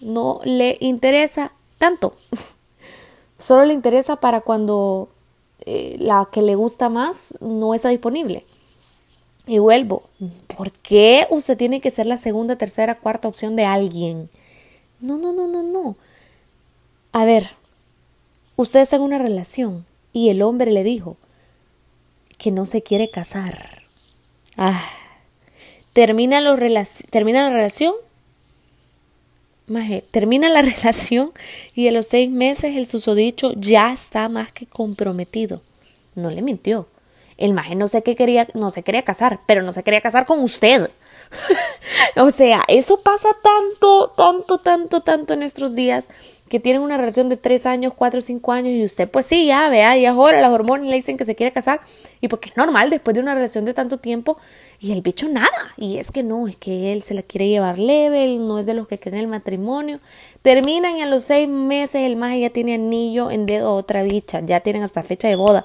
No 0.00 0.40
le 0.44 0.78
interesa 0.78 1.50
tanto. 1.78 2.14
Solo 3.40 3.64
le 3.64 3.74
interesa 3.74 4.14
para 4.16 4.40
cuando 4.40 5.08
eh, 5.60 5.96
la 5.98 6.28
que 6.30 6.42
le 6.42 6.54
gusta 6.54 6.88
más 6.88 7.34
no 7.40 7.74
está 7.74 7.88
disponible. 7.88 8.44
Y 9.46 9.58
vuelvo, 9.58 10.04
¿por 10.56 10.72
qué 10.72 11.26
usted 11.30 11.56
tiene 11.56 11.80
que 11.80 11.90
ser 11.90 12.06
la 12.06 12.16
segunda, 12.16 12.56
tercera, 12.56 12.98
cuarta 12.98 13.28
opción 13.28 13.56
de 13.56 13.64
alguien? 13.64 14.30
No, 15.00 15.18
no, 15.18 15.32
no, 15.32 15.46
no, 15.48 15.62
no. 15.62 15.94
A 17.12 17.24
ver, 17.24 17.50
usted 18.56 18.80
está 18.80 18.96
en 18.96 19.02
una 19.02 19.18
relación 19.18 19.84
y 20.12 20.30
el 20.30 20.40
hombre 20.42 20.72
le 20.72 20.82
dijo 20.82 21.16
que 22.38 22.50
no 22.50 22.64
se 22.66 22.82
quiere 22.82 23.10
casar. 23.10 23.82
Ah, 24.56 24.82
termina, 25.92 26.40
termina 27.10 27.42
la 27.42 27.50
relación. 27.50 27.94
Maje, 29.66 30.04
termina 30.10 30.48
la 30.48 30.62
relación 30.62 31.32
y 31.74 31.88
a 31.88 31.92
los 31.92 32.06
seis 32.06 32.30
meses 32.30 32.76
el 32.76 32.86
susodicho 32.86 33.52
ya 33.56 33.92
está 33.92 34.28
más 34.28 34.52
que 34.52 34.66
comprometido. 34.66 35.62
No 36.14 36.30
le 36.30 36.42
mintió. 36.42 36.86
El 37.38 37.54
maje 37.54 37.74
no 37.74 37.88
sé 37.88 38.02
qué 38.02 38.14
quería, 38.14 38.46
no 38.54 38.70
se 38.70 38.82
quería 38.82 39.02
casar, 39.02 39.40
pero 39.46 39.62
no 39.62 39.72
se 39.72 39.82
quería 39.82 40.00
casar 40.00 40.26
con 40.26 40.40
usted. 40.40 40.90
o 42.16 42.30
sea, 42.30 42.62
eso 42.68 43.00
pasa 43.00 43.28
tanto, 43.42 44.06
tanto, 44.16 44.58
tanto, 44.58 45.00
tanto 45.00 45.34
en 45.34 45.40
nuestros 45.40 45.74
días 45.74 46.08
que 46.48 46.60
tienen 46.60 46.82
una 46.82 46.96
relación 46.96 47.28
de 47.28 47.36
tres 47.36 47.66
años, 47.66 47.94
cuatro, 47.96 48.20
cinco 48.20 48.52
años 48.52 48.72
y 48.74 48.84
usted 48.84 49.08
pues 49.08 49.26
sí, 49.26 49.46
ya 49.46 49.68
vea, 49.68 49.96
ya 49.96 50.10
ahora 50.10 50.40
las 50.40 50.50
hormonas 50.50 50.86
le 50.86 50.96
dicen 50.96 51.16
que 51.16 51.24
se 51.24 51.34
quiere 51.34 51.52
casar 51.52 51.80
y 52.20 52.28
porque 52.28 52.50
es 52.50 52.56
normal 52.56 52.90
después 52.90 53.14
de 53.14 53.20
una 53.20 53.34
relación 53.34 53.64
de 53.64 53.74
tanto 53.74 53.98
tiempo 53.98 54.36
y 54.78 54.92
el 54.92 55.00
bicho 55.00 55.28
nada. 55.28 55.74
Y 55.76 55.98
es 55.98 56.10
que 56.10 56.22
no, 56.22 56.46
es 56.46 56.56
que 56.56 56.92
él 56.92 57.02
se 57.02 57.14
la 57.14 57.22
quiere 57.22 57.48
llevar 57.48 57.78
leve, 57.78 58.36
no 58.38 58.58
es 58.58 58.66
de 58.66 58.74
los 58.74 58.86
que 58.86 58.98
creen 58.98 59.18
el 59.18 59.28
matrimonio. 59.28 60.00
Terminan 60.42 60.98
y 60.98 61.02
a 61.02 61.06
los 61.06 61.24
seis 61.24 61.48
meses 61.48 62.02
el 62.02 62.16
más 62.16 62.36
ya 62.38 62.50
tiene 62.50 62.74
anillo 62.74 63.30
en 63.30 63.46
dedo 63.46 63.74
otra 63.74 64.02
bicha, 64.02 64.40
ya 64.40 64.60
tienen 64.60 64.82
hasta 64.82 65.02
fecha 65.02 65.28
de 65.28 65.36
boda 65.36 65.64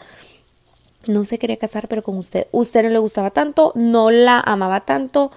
no 1.08 1.26
se 1.26 1.40
quería 1.40 1.58
casar, 1.58 1.88
pero 1.88 2.04
con 2.04 2.18
usted, 2.18 2.48
usted 2.52 2.84
no 2.84 2.90
le 2.90 3.00
gustaba 3.00 3.32
tanto, 3.32 3.72
no 3.76 4.12
la 4.12 4.40
amaba 4.40 4.82
tanto, 4.82 5.32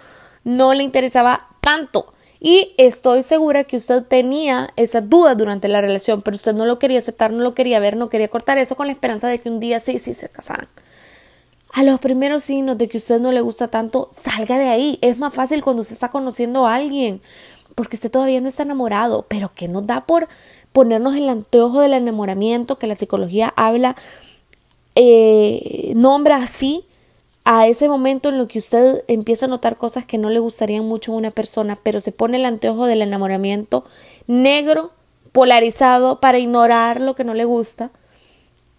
no 0.45 0.75
le 0.75 0.83
interesaba 0.83 1.49
tanto. 1.61 2.13
Y 2.45 2.75
estoy 2.77 3.23
segura 3.23 3.63
que 3.65 3.77
usted 3.77 4.03
tenía 4.03 4.73
esas 4.75 5.09
dudas 5.09 5.39
durante 5.39 5.69
la 5.69 5.81
relación, 5.81 6.23
pero 6.23 6.35
usted 6.35 6.55
no 6.55 6.67
lo 6.67 6.81
quería 6.81 6.99
aceptar, 6.99 7.33
no 7.33 7.43
lo 7.43 7.55
quería 7.55 7.79
ver, 7.79 7.97
no 7.97 8.09
quería 8.09 8.27
cortar 8.27 8.59
eso 8.59 8.75
con 8.75 8.87
la 8.87 8.93
esperanza 8.93 9.29
de 9.29 9.39
que 9.39 9.49
un 9.49 9.61
día 9.61 9.79
sí, 9.79 10.01
sí 10.01 10.13
se 10.15 10.29
casaran. 10.29 10.69
A 11.73 11.85
los 11.85 12.01
primeros 12.01 12.43
signos 12.43 12.77
de 12.79 12.89
que 12.89 12.99
usted 12.99 13.21
no 13.21 13.31
le 13.31 13.41
gusta 13.41 13.69
tanto, 13.69 14.11
salga 14.13 14.59
de 14.59 14.69
ahí. 14.69 14.99
Es 15.03 15.19
más 15.19 15.33
fácil 15.33 15.63
cuando 15.63 15.83
usted 15.83 15.95
está 15.95 16.11
conociendo 16.11 16.67
a 16.67 16.75
alguien, 16.75 17.23
porque 17.77 17.95
usted 17.95 18.11
todavía 18.11 18.41
no 18.41 18.49
está 18.49 18.65
enamorado, 18.65 19.25
pero 19.29 19.53
que 19.55 19.69
nos 19.69 19.87
da 19.87 20.05
por 20.05 20.29
ponernos 20.73 21.15
el 21.15 21.29
anteojo 21.29 21.81
del 21.81 21.93
enamoramiento 21.93 22.77
que 22.77 22.89
la 22.89 22.97
psicología 22.97 23.55
habla, 23.57 23.95
eh, 24.97 25.93
nombra 25.95 26.39
así 26.39 26.85
a 27.45 27.67
ese 27.67 27.89
momento 27.89 28.29
en 28.29 28.39
lo 28.39 28.47
que 28.47 28.59
usted 28.59 29.05
empieza 29.09 29.47
a 29.47 29.49
notar 29.49 29.77
cosas 29.77 30.07
que 30.07 30.19
no 30.19 30.31
le 30.31 30.39
gustarían 30.39 30.85
mucho 30.85 31.13
a 31.13 31.17
una 31.17 31.31
persona, 31.31 31.77
pero 31.83 32.01
se 32.01 32.13
pone 32.13 32.37
el 32.37 32.45
anteojo 32.45 32.87
del 32.87 33.03
enamoramiento 33.03 33.85
negro, 34.27 34.93
polarizado, 35.33 36.21
para 36.21 36.39
ignorar 36.39 37.01
lo 37.01 37.15
que 37.15 37.25
no 37.25 37.35
le 37.35 37.45
gusta, 37.45 37.91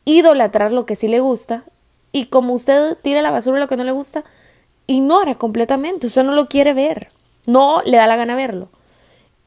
idolatrar 0.05 0.71
lo 0.71 0.85
que 0.85 0.95
sí 0.95 1.07
le 1.07 1.19
gusta, 1.19 1.65
y 2.11 2.25
como 2.25 2.53
usted 2.53 2.97
tira 3.01 3.21
la 3.21 3.31
basura 3.31 3.59
lo 3.59 3.67
que 3.67 3.77
no 3.77 3.83
le 3.83 3.91
gusta, 3.91 4.23
ignora 4.87 5.35
completamente, 5.35 6.07
usted 6.07 6.23
no 6.23 6.33
lo 6.33 6.45
quiere 6.45 6.73
ver, 6.73 7.09
no 7.45 7.81
le 7.83 7.97
da 7.97 8.07
la 8.07 8.15
gana 8.15 8.35
verlo. 8.35 8.69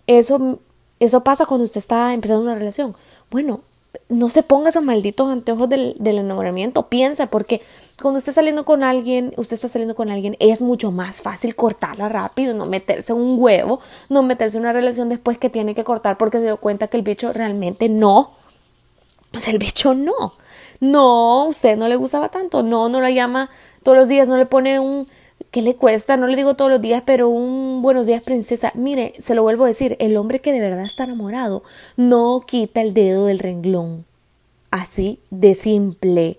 Eso, 0.06 0.60
eso 1.00 1.24
pasa 1.24 1.46
cuando 1.46 1.64
usted 1.64 1.78
está 1.78 2.12
empezando 2.12 2.42
una 2.42 2.54
relación. 2.54 2.96
Bueno, 3.30 3.60
no 4.08 4.28
se 4.28 4.42
ponga 4.42 4.68
esos 4.68 4.82
malditos 4.82 5.30
anteojos 5.30 5.68
del, 5.68 5.94
del, 5.98 6.18
enamoramiento, 6.18 6.88
piensa, 6.88 7.26
porque 7.28 7.62
cuando 8.00 8.18
esté 8.18 8.32
saliendo 8.32 8.64
con 8.64 8.82
alguien, 8.82 9.32
usted 9.36 9.54
está 9.54 9.68
saliendo 9.68 9.94
con 9.94 10.10
alguien, 10.10 10.36
es 10.38 10.60
mucho 10.60 10.90
más 10.90 11.22
fácil 11.22 11.56
cortarla 11.56 12.08
rápido, 12.08 12.52
no 12.54 12.66
meterse 12.66 13.12
un 13.12 13.36
huevo, 13.38 13.80
no 14.08 14.22
meterse 14.22 14.58
en 14.58 14.64
una 14.64 14.72
relación 14.72 15.08
después 15.08 15.38
que 15.38 15.48
tiene 15.48 15.74
que 15.74 15.84
cortar 15.84 16.18
porque 16.18 16.38
se 16.38 16.44
dio 16.44 16.56
cuenta 16.58 16.88
que 16.88 16.98
el 16.98 17.02
bicho 17.02 17.32
realmente 17.32 17.88
no. 17.88 18.32
O 19.34 19.38
sea, 19.38 19.52
el 19.52 19.58
bicho 19.58 19.94
no. 19.94 20.34
No, 20.80 21.46
usted 21.46 21.76
no 21.76 21.88
le 21.88 21.96
gustaba 21.96 22.28
tanto, 22.28 22.62
no, 22.62 22.88
no 22.90 23.00
la 23.00 23.10
llama 23.10 23.48
todos 23.82 23.96
los 23.96 24.08
días, 24.08 24.28
no 24.28 24.36
le 24.36 24.46
pone 24.46 24.78
un 24.78 25.08
¿Qué 25.50 25.62
le 25.62 25.74
cuesta? 25.74 26.16
No 26.16 26.26
le 26.26 26.36
digo 26.36 26.54
todos 26.54 26.70
los 26.70 26.80
días, 26.80 27.02
pero 27.06 27.28
un 27.28 27.80
buenos 27.80 28.06
días, 28.06 28.22
princesa. 28.22 28.72
Mire, 28.74 29.14
se 29.18 29.34
lo 29.34 29.42
vuelvo 29.42 29.64
a 29.64 29.68
decir, 29.68 29.96
el 30.00 30.16
hombre 30.16 30.40
que 30.40 30.52
de 30.52 30.60
verdad 30.60 30.84
está 30.84 31.04
enamorado 31.04 31.62
no 31.96 32.42
quita 32.46 32.82
el 32.82 32.94
dedo 32.94 33.26
del 33.26 33.38
renglón. 33.38 34.04
Así 34.70 35.20
de 35.30 35.54
simple. 35.54 36.38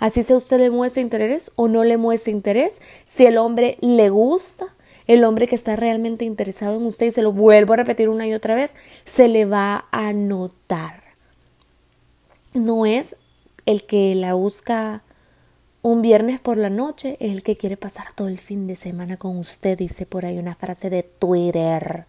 Así 0.00 0.24
sea 0.24 0.36
usted 0.36 0.58
le 0.58 0.70
muestra 0.70 1.02
interés 1.02 1.52
o 1.54 1.68
no 1.68 1.84
le 1.84 1.98
muestra 1.98 2.32
interés, 2.32 2.80
si 3.04 3.26
el 3.26 3.38
hombre 3.38 3.76
le 3.80 4.08
gusta, 4.08 4.74
el 5.06 5.24
hombre 5.24 5.46
que 5.46 5.54
está 5.54 5.76
realmente 5.76 6.24
interesado 6.24 6.76
en 6.76 6.86
usted, 6.86 7.06
y 7.06 7.12
se 7.12 7.22
lo 7.22 7.32
vuelvo 7.32 7.74
a 7.74 7.76
repetir 7.76 8.08
una 8.08 8.26
y 8.26 8.34
otra 8.34 8.54
vez, 8.54 8.74
se 9.04 9.28
le 9.28 9.44
va 9.44 9.84
a 9.92 10.12
notar. 10.12 11.02
No 12.54 12.86
es 12.86 13.16
el 13.66 13.84
que 13.84 14.14
la 14.14 14.34
busca 14.34 15.02
un 15.82 16.02
viernes 16.02 16.40
por 16.40 16.56
la 16.56 16.70
noche 16.70 17.16
es 17.20 17.32
el 17.32 17.42
que 17.42 17.56
quiere 17.56 17.76
pasar 17.76 18.12
todo 18.14 18.28
el 18.28 18.38
fin 18.38 18.66
de 18.66 18.76
semana 18.76 19.16
con 19.16 19.38
usted, 19.38 19.78
dice 19.78 20.04
por 20.04 20.26
ahí 20.26 20.38
una 20.38 20.54
frase 20.54 20.90
de 20.90 21.02
Twitter. 21.02 22.06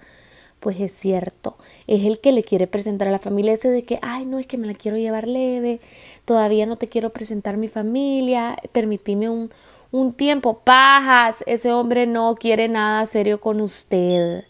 Pues 0.62 0.80
es 0.80 0.94
cierto, 0.94 1.58
es 1.88 2.06
el 2.06 2.20
que 2.20 2.32
le 2.32 2.44
quiere 2.44 2.68
presentar 2.68 3.10
a 3.10 3.12
la 3.12 3.20
familia 3.20 3.54
ese 3.54 3.70
de 3.70 3.84
que, 3.84 4.00
ay, 4.02 4.26
no, 4.26 4.40
es 4.40 4.48
que 4.48 4.58
me 4.58 4.68
la 4.68 4.74
quiero 4.74 4.96
llevar 4.96 5.28
leve, 5.28 5.82
todavía 6.24 6.66
no 6.66 6.78
te 6.78 6.88
quiero 6.88 7.10
presentar 7.10 7.58
mi 7.58 7.68
familia, 7.68 8.58
permitime 8.72 9.30
un, 9.30 9.52
un 9.92 10.14
tiempo, 10.14 10.60
pajas, 10.60 11.44
ese 11.48 11.74
hombre 11.74 12.08
no 12.08 12.36
quiere 12.36 12.70
nada 12.70 13.06
serio 13.08 13.42
con 13.42 13.60
usted. 13.60 14.46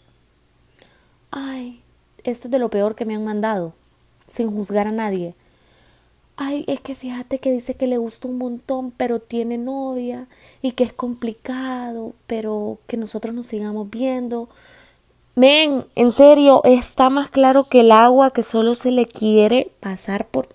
Ay, 1.32 1.82
esto 2.24 2.48
es 2.48 2.51
de 2.51 2.60
lo 2.60 2.70
peor 2.70 2.94
que 2.94 3.06
me 3.06 3.15
han 3.15 3.24
mandado, 3.24 3.74
sin 4.27 4.51
juzgar 4.53 4.88
a 4.88 4.91
nadie 4.91 5.34
ay, 6.41 6.65
es 6.68 6.82
que 6.82 6.96
fíjate 6.96 7.38
que 7.38 7.51
dice 7.51 7.75
que 7.75 7.86
le 7.86 7.98
gusta 7.98 8.27
un 8.27 8.39
montón, 8.39 8.91
pero 8.91 9.20
tiene 9.20 9.60
novia 9.60 10.27
y 10.63 10.72
que 10.72 10.84
es 10.84 10.94
complicado, 10.94 12.13
pero 12.25 12.80
que 12.88 12.98
nosotros 12.98 13.36
nos 13.36 13.46
sigamos 13.46 13.89
viendo. 13.89 14.50
Men, 15.35 15.85
en 15.95 16.11
serio, 16.11 16.61
está 16.63 17.09
más 17.09 17.29
claro 17.29 17.65
que 17.65 17.81
el 17.81 17.91
agua 17.91 18.31
que 18.31 18.43
solo 18.43 18.75
se 18.75 18.91
le 18.91 19.05
quiere 19.05 19.71
pasar 19.79 20.27
por... 20.27 20.50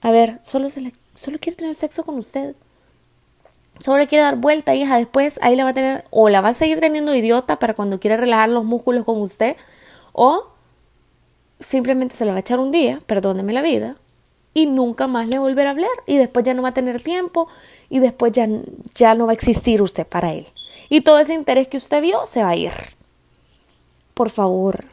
A 0.00 0.10
ver, 0.10 0.40
solo 0.42 0.70
se 0.70 0.80
le... 0.80 0.92
Solo 1.14 1.38
quiere 1.40 1.56
tener 1.56 1.74
sexo 1.74 2.04
con 2.04 2.16
usted. 2.18 2.54
Solo 3.80 3.98
le 3.98 4.06
quiere 4.06 4.24
dar 4.24 4.36
vuelta, 4.36 4.74
hija. 4.74 4.98
Después 4.98 5.38
ahí 5.42 5.56
la 5.56 5.64
va 5.64 5.70
a 5.70 5.74
tener... 5.74 6.04
O 6.10 6.28
la 6.28 6.40
va 6.40 6.50
a 6.50 6.54
seguir 6.54 6.80
teniendo 6.80 7.14
idiota 7.14 7.58
para 7.58 7.74
cuando 7.74 7.98
quiera 7.98 8.16
relajar 8.16 8.50
los 8.50 8.64
músculos 8.64 9.04
con 9.04 9.20
usted. 9.20 9.56
O 10.12 10.48
simplemente 11.60 12.14
se 12.14 12.24
la 12.24 12.32
va 12.32 12.38
a 12.38 12.40
echar 12.40 12.60
un 12.60 12.70
día, 12.70 13.00
perdóneme 13.06 13.52
la 13.52 13.62
vida, 13.62 13.96
y 14.54 14.66
nunca 14.66 15.06
más 15.06 15.28
le 15.28 15.38
volverá 15.38 15.70
a 15.70 15.72
hablar 15.72 15.90
y 16.06 16.16
después 16.16 16.44
ya 16.44 16.54
no 16.54 16.62
va 16.62 16.70
a 16.70 16.74
tener 16.74 17.02
tiempo 17.02 17.48
y 17.88 17.98
después 17.98 18.32
ya, 18.32 18.48
ya 18.94 19.14
no 19.14 19.26
va 19.26 19.32
a 19.32 19.34
existir 19.34 19.82
usted 19.82 20.06
para 20.06 20.32
él. 20.32 20.46
Y 20.88 21.02
todo 21.02 21.18
ese 21.18 21.34
interés 21.34 21.68
que 21.68 21.76
usted 21.76 22.02
vio 22.02 22.26
se 22.26 22.42
va 22.42 22.50
a 22.50 22.56
ir. 22.56 22.72
Por 24.18 24.30
favor, 24.30 24.84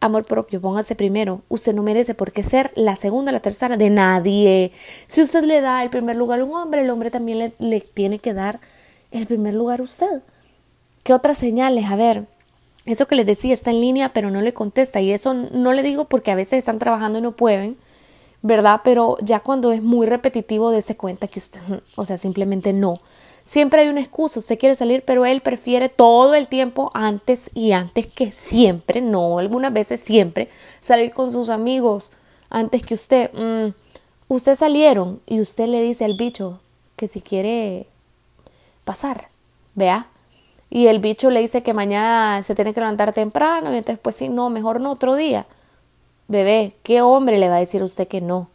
amor 0.00 0.24
propio, 0.24 0.60
póngase 0.60 0.96
primero. 0.96 1.42
Usted 1.48 1.72
no 1.76 1.84
merece 1.84 2.12
por 2.12 2.32
qué 2.32 2.42
ser 2.42 2.72
la 2.74 2.96
segunda, 2.96 3.30
la 3.30 3.38
tercera 3.38 3.76
de 3.76 3.88
nadie. 3.88 4.72
Si 5.06 5.22
usted 5.22 5.44
le 5.44 5.60
da 5.60 5.84
el 5.84 5.90
primer 5.90 6.16
lugar 6.16 6.40
a 6.40 6.44
un 6.44 6.56
hombre, 6.56 6.82
el 6.82 6.90
hombre 6.90 7.12
también 7.12 7.38
le, 7.38 7.52
le 7.60 7.80
tiene 7.82 8.18
que 8.18 8.34
dar 8.34 8.58
el 9.12 9.28
primer 9.28 9.54
lugar 9.54 9.78
a 9.78 9.84
usted. 9.84 10.24
¿Qué 11.04 11.12
otras 11.14 11.38
señales? 11.38 11.84
A 11.84 11.94
ver, 11.94 12.26
eso 12.84 13.06
que 13.06 13.14
les 13.14 13.26
decía 13.26 13.54
está 13.54 13.70
en 13.70 13.80
línea, 13.80 14.12
pero 14.12 14.32
no 14.32 14.42
le 14.42 14.52
contesta. 14.52 15.00
Y 15.00 15.12
eso 15.12 15.32
no 15.32 15.72
le 15.72 15.84
digo 15.84 16.06
porque 16.06 16.32
a 16.32 16.34
veces 16.34 16.58
están 16.58 16.80
trabajando 16.80 17.20
y 17.20 17.22
no 17.22 17.36
pueden, 17.36 17.76
¿verdad? 18.42 18.80
Pero 18.82 19.16
ya 19.22 19.38
cuando 19.38 19.70
es 19.70 19.84
muy 19.84 20.08
repetitivo, 20.08 20.72
dése 20.72 20.96
cuenta 20.96 21.28
que 21.28 21.38
usted, 21.38 21.60
o 21.94 22.04
sea, 22.04 22.18
simplemente 22.18 22.72
no. 22.72 23.00
Siempre 23.44 23.82
hay 23.82 23.88
una 23.88 24.00
excusa, 24.00 24.38
usted 24.38 24.58
quiere 24.58 24.74
salir, 24.74 25.02
pero 25.04 25.26
él 25.26 25.40
prefiere 25.40 25.88
todo 25.88 26.34
el 26.34 26.48
tiempo 26.48 26.90
antes 26.94 27.50
y 27.54 27.72
antes 27.72 28.06
que 28.06 28.32
siempre, 28.32 29.00
no, 29.00 29.38
algunas 29.38 29.72
veces 29.72 30.00
siempre, 30.00 30.48
salir 30.82 31.12
con 31.12 31.32
sus 31.32 31.48
amigos 31.48 32.12
antes 32.48 32.86
que 32.86 32.94
usted. 32.94 33.30
Mm, 33.32 33.74
usted 34.28 34.54
salieron 34.54 35.20
y 35.26 35.40
usted 35.40 35.66
le 35.66 35.82
dice 35.82 36.04
al 36.04 36.14
bicho 36.14 36.60
que 36.96 37.08
si 37.08 37.20
quiere 37.20 37.86
pasar, 38.84 39.28
vea, 39.74 40.08
y 40.70 40.86
el 40.86 41.00
bicho 41.00 41.30
le 41.30 41.40
dice 41.40 41.62
que 41.62 41.74
mañana 41.74 42.42
se 42.44 42.54
tiene 42.54 42.72
que 42.72 42.80
levantar 42.80 43.12
temprano 43.12 43.72
y 43.74 43.78
entonces 43.78 44.00
pues 44.00 44.16
sí, 44.16 44.28
no, 44.28 44.50
mejor 44.50 44.80
no 44.80 44.92
otro 44.92 45.16
día. 45.16 45.46
Bebé, 46.28 46.76
¿qué 46.84 47.02
hombre 47.02 47.38
le 47.38 47.48
va 47.48 47.56
a 47.56 47.60
decir 47.60 47.82
a 47.82 47.86
usted 47.86 48.06
que 48.06 48.20
no? 48.20 48.48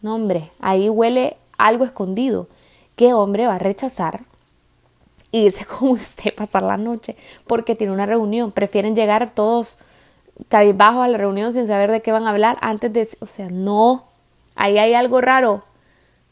No, 0.00 0.14
hombre, 0.14 0.52
ahí 0.60 0.88
huele 0.88 1.36
algo 1.58 1.84
escondido. 1.84 2.46
¿Qué 3.00 3.14
hombre 3.14 3.46
va 3.46 3.54
a 3.54 3.58
rechazar 3.58 4.20
irse 5.32 5.64
con 5.78 5.88
usted 5.88 6.34
pasar 6.34 6.62
la 6.62 6.76
noche 6.76 7.16
porque 7.46 7.74
tiene 7.74 7.94
una 7.94 8.04
reunión? 8.04 8.52
Prefieren 8.52 8.94
llegar 8.94 9.34
todos 9.34 9.78
cabizbajos 10.50 11.06
a 11.06 11.08
la 11.08 11.16
reunión 11.16 11.50
sin 11.54 11.66
saber 11.66 11.90
de 11.90 12.02
qué 12.02 12.12
van 12.12 12.26
a 12.26 12.28
hablar 12.28 12.58
antes 12.60 12.92
de... 12.92 13.08
O 13.20 13.24
sea, 13.24 13.48
no, 13.48 14.04
ahí 14.54 14.76
hay 14.76 14.92
algo 14.92 15.22
raro. 15.22 15.62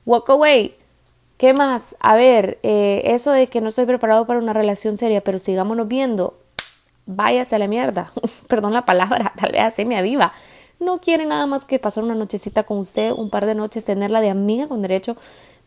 Walk 0.04 0.28
away. 0.28 0.76
¿Qué 1.38 1.54
más? 1.54 1.96
A 2.00 2.16
ver, 2.16 2.58
eh, 2.62 3.00
eso 3.06 3.32
de 3.32 3.46
que 3.46 3.62
no 3.62 3.70
estoy 3.70 3.86
preparado 3.86 4.26
para 4.26 4.38
una 4.38 4.52
relación 4.52 4.98
seria, 4.98 5.22
pero 5.22 5.38
sigámonos 5.38 5.88
viendo, 5.88 6.36
váyase 7.06 7.56
a 7.56 7.60
la 7.60 7.66
mierda. 7.66 8.12
Perdón 8.46 8.74
la 8.74 8.84
palabra, 8.84 9.32
tal 9.40 9.52
vez 9.52 9.62
así 9.62 9.86
me 9.86 9.96
aviva. 9.96 10.34
No 10.80 11.00
quiere 11.00 11.24
nada 11.24 11.46
más 11.46 11.64
que 11.64 11.78
pasar 11.78 12.04
una 12.04 12.14
nochecita 12.14 12.64
con 12.64 12.76
usted, 12.76 13.10
un 13.12 13.30
par 13.30 13.46
de 13.46 13.54
noches, 13.54 13.86
tenerla 13.86 14.20
de 14.20 14.28
amiga 14.28 14.68
con 14.68 14.82
derecho. 14.82 15.16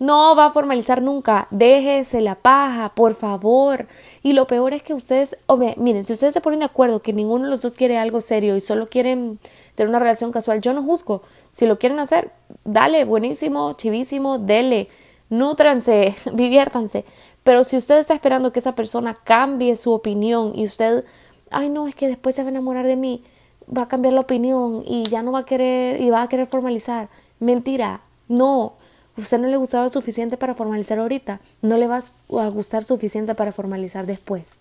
No 0.02 0.36
va 0.36 0.48
a 0.48 0.50
formalizar 0.50 1.00
nunca. 1.00 1.48
Déjese 1.52 2.22
la 2.22 2.34
paja, 2.34 2.96
por 2.96 3.14
favor. 3.14 3.86
Y 4.24 4.34
lo 4.34 4.48
peor 4.48 4.74
es 4.74 4.82
que 4.82 4.96
ustedes, 4.96 5.38
miren, 5.78 6.06
si 6.06 6.14
ustedes 6.14 6.34
se 6.34 6.42
ponen 6.42 6.62
de 6.62 6.66
acuerdo 6.66 7.04
que 7.04 7.14
ninguno 7.14 7.44
de 7.44 7.52
los 7.52 7.62
dos 7.62 7.74
quiere 7.74 8.00
algo 8.00 8.20
serio 8.20 8.58
y 8.58 8.62
solo 8.62 8.88
quieren 8.88 9.38
tener 9.76 9.90
una 9.90 10.00
relación 10.00 10.32
casual, 10.32 10.60
yo 10.60 10.74
no 10.74 10.82
juzgo. 10.82 11.22
Si 11.52 11.68
lo 11.68 11.78
quieren 11.78 12.00
hacer, 12.00 12.32
dale, 12.66 13.06
buenísimo, 13.06 13.74
chivísimo, 13.74 14.40
dele 14.40 14.88
nútranse, 15.30 16.16
diviértanse. 16.34 17.06
Pero 17.44 17.64
si 17.64 17.78
usted 17.78 18.00
está 18.00 18.16
esperando 18.16 18.52
que 18.52 18.60
esa 18.60 18.74
persona 18.74 19.20
cambie 19.24 19.76
su 19.76 19.92
opinión 19.92 20.54
y 20.56 20.66
usted, 20.66 21.06
ay 21.52 21.70
no, 21.70 21.88
es 21.88 21.94
que 21.94 22.08
después 22.08 22.36
se 22.36 22.42
va 22.42 22.48
a 22.48 22.52
enamorar 22.52 22.88
de 22.88 22.96
mí, 22.96 23.24
va 23.66 23.84
a 23.84 23.88
cambiar 23.88 24.16
la 24.16 24.22
opinión 24.22 24.82
y 24.84 25.04
ya 25.04 25.22
no 25.22 25.32
va 25.32 25.40
a 25.42 25.46
querer 25.46 26.02
y 26.02 26.10
va 26.10 26.24
a 26.24 26.28
querer 26.28 26.48
formalizar. 26.48 27.10
Mentira, 27.40 28.02
no. 28.28 28.81
Usted 29.22 29.40
no 29.40 29.48
le 29.48 29.58
gustaba 29.58 29.90
suficiente 29.90 30.36
para 30.36 30.56
formalizar 30.56 30.98
ahorita, 31.00 31.40
no 31.62 31.78
le 31.78 31.88
va 31.88 32.00
a 32.00 32.48
gustar 32.48 32.84
suficiente 32.84 33.36
para 33.36 33.52
formalizar 33.52 34.06
después. 34.06 34.56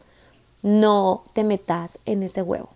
No 0.63 1.25
te 1.33 1.45
metas 1.45 1.99
en 2.05 2.23
ese 2.23 2.43
huevo. 2.43 2.69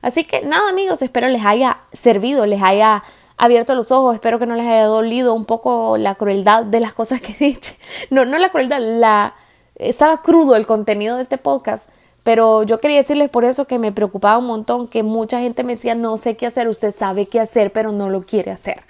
Así 0.00 0.24
que 0.24 0.40
nada 0.42 0.70
amigos, 0.70 1.02
espero 1.02 1.28
les 1.28 1.44
haya 1.44 1.78
servido, 1.92 2.46
les 2.46 2.62
haya 2.62 3.04
abierto 3.36 3.74
los 3.74 3.92
ojos. 3.92 4.14
Espero 4.14 4.38
que 4.38 4.46
no 4.46 4.54
les 4.54 4.66
haya 4.66 4.86
dolido 4.86 5.34
un 5.34 5.44
poco 5.44 5.96
la 5.98 6.14
crueldad 6.14 6.64
de 6.64 6.80
las 6.80 6.94
cosas 6.94 7.20
que 7.20 7.34
dicho. 7.34 7.74
No, 8.10 8.24
no 8.24 8.38
la 8.38 8.48
crueldad, 8.50 8.80
la 8.80 9.34
estaba 9.74 10.22
crudo 10.22 10.56
el 10.56 10.66
contenido 10.66 11.16
de 11.16 11.22
este 11.22 11.38
podcast, 11.38 11.88
Pero 12.22 12.62
yo 12.62 12.78
quería 12.78 12.98
decirles 12.98 13.30
por 13.30 13.44
eso 13.44 13.66
que 13.66 13.78
me 13.78 13.90
preocupaba 13.92 14.38
un 14.38 14.46
montón, 14.46 14.86
que 14.88 15.02
mucha 15.02 15.40
gente 15.40 15.64
me 15.64 15.74
decía, 15.74 15.94
no 15.94 16.18
sé 16.18 16.36
qué 16.36 16.46
hacer, 16.46 16.68
usted 16.68 16.94
sabe 16.94 17.26
qué 17.26 17.40
hacer, 17.40 17.72
pero 17.72 17.90
no 17.90 18.08
lo 18.08 18.22
quiere 18.22 18.52
hacer. 18.52 18.82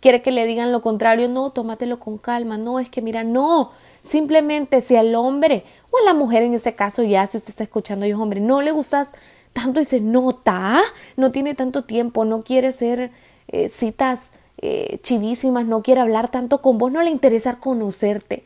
Quiere 0.00 0.22
que 0.22 0.30
le 0.30 0.46
digan 0.46 0.70
lo 0.70 0.80
contrario, 0.80 1.28
no, 1.28 1.50
tómatelo 1.50 1.98
con 1.98 2.18
calma, 2.18 2.56
no, 2.56 2.78
es 2.78 2.88
que 2.88 3.02
mira, 3.02 3.24
no, 3.24 3.72
simplemente 4.02 4.80
si 4.80 4.94
al 4.94 5.14
hombre 5.16 5.64
o 5.90 5.98
a 5.98 6.04
la 6.04 6.14
mujer 6.14 6.42
en 6.42 6.54
ese 6.54 6.74
caso 6.74 7.02
ya, 7.02 7.26
si 7.26 7.36
usted 7.36 7.50
está 7.50 7.64
escuchando 7.64 8.06
y 8.06 8.10
es 8.10 8.16
hombre, 8.16 8.40
no 8.40 8.60
le 8.60 8.70
gustas 8.70 9.10
tanto 9.52 9.80
y 9.80 9.84
se 9.84 10.00
nota, 10.00 10.80
no 11.16 11.32
tiene 11.32 11.54
tanto 11.54 11.82
tiempo, 11.82 12.24
no 12.24 12.42
quiere 12.42 12.68
hacer 12.68 13.10
eh, 13.48 13.68
citas 13.68 14.30
eh, 14.58 15.00
chivísimas, 15.02 15.66
no 15.66 15.82
quiere 15.82 16.00
hablar 16.00 16.30
tanto 16.30 16.62
con 16.62 16.78
vos, 16.78 16.92
no 16.92 17.02
le 17.02 17.10
interesa 17.10 17.58
conocerte, 17.58 18.44